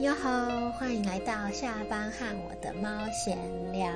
[0.00, 3.36] 你好，欢迎来到下班和我的猫闲
[3.72, 3.90] 聊。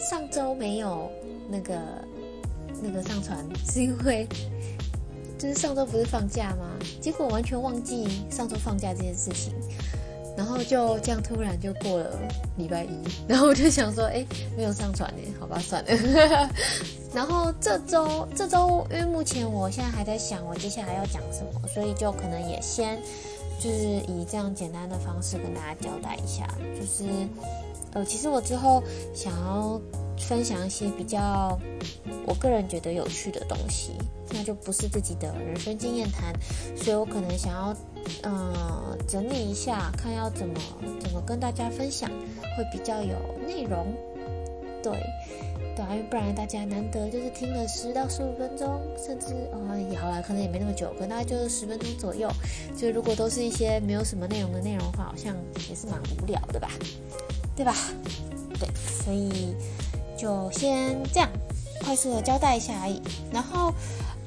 [0.00, 1.08] 上周没有
[1.48, 1.78] 那个
[2.82, 3.38] 那个上传，
[3.70, 4.26] 是因为
[5.38, 6.76] 就是上周不是放假吗？
[7.00, 9.54] 结果完全忘记上周放假这件事情，
[10.36, 12.10] 然后就这样突然就过了
[12.56, 12.90] 礼拜一，
[13.28, 16.50] 然后我就想说，哎，没有上传呢，好吧，算了。
[17.14, 23.00] 然后这周这周，因为目前我现在还在想我接下来要讲什么，所以就可能也先。
[23.62, 23.76] 就是
[24.08, 27.04] 以这样简单的方式跟大家交代一下，就是，
[27.92, 28.82] 呃，其实我之后
[29.14, 29.80] 想要
[30.18, 31.56] 分享一些比较
[32.26, 33.92] 我个人觉得有趣的东西，
[34.30, 36.34] 那就不是自己的人生经验谈，
[36.76, 37.76] 所以我可能想要，
[38.24, 40.54] 呃，整理一下，看要怎么
[41.00, 42.10] 怎么跟大家分享，
[42.56, 43.94] 会比较有内容，
[44.82, 44.92] 对。
[45.74, 52.30] 对啊，因为不然大家难得就是听了十到十五分钟，甚至哦也好了，可能也没那么久，可能大概就是十分钟左右。
[52.76, 55.34] 就如果都是一些没有什么内容的内容的话，好像
[55.70, 56.68] 也是蛮无聊的吧？
[57.56, 57.74] 对吧？
[58.60, 58.68] 对，
[59.02, 59.56] 所以
[60.14, 61.28] 就先这样
[61.80, 63.00] 快速的交代一下而已。
[63.32, 63.72] 然后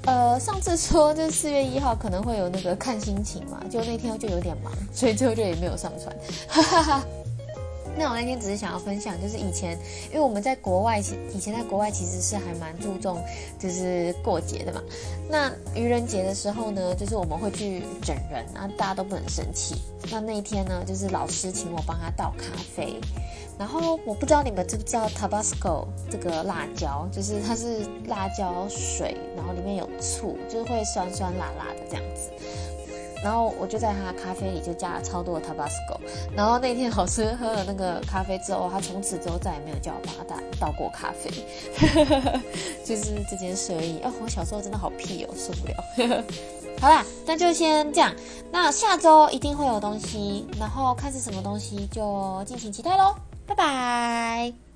[0.07, 6.15] 呃，上次说就是四月一号可能会有那个看心情嘛，就那天就有点忙，所以最后就也没有上传。
[6.47, 7.05] 哈哈哈。
[7.97, 9.77] 那我那天只是想要分享，就是以前，
[10.09, 10.99] 因为我们在国外，
[11.33, 13.23] 以前在国外其实是还蛮注重
[13.57, 14.81] 就是过节的嘛。
[15.29, 19.75] 那愚人节的时候呢，就是我们会去整人，那大家都不能生气。
[20.11, 22.99] 那那一天呢，就是老师请我帮他倒咖啡，
[23.57, 32.29] 然后我不知道你们知不知道 Tabasco 这个辣椒，就是它是辣椒水，然后里面有醋，就是会酸酸辣辣的这样子。
[33.25, 35.97] 然后我就在他咖啡里就加了超多的 Tabasco，
[36.35, 41.31] 然后那天老师喝了那个咖啡之后，他从此之后再也没有叫我帮他倒倒过咖啡，
[42.85, 43.97] 就是这件事而已。
[44.03, 46.23] 哦，我小时候真的好屁哦，受不了。
[46.79, 48.13] 好啦，那就先这样。
[48.51, 53.15] 那下周一定会有东西，然后看是什么东西就敬请期待喽。
[53.47, 54.74] 拜拜。